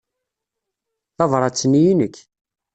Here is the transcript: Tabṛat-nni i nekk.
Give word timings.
Tabṛat-nni 1.17 1.81
i 1.89 1.93
nekk. 1.99 2.15